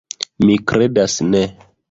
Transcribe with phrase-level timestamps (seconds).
[0.45, 1.45] Mi kredas ne.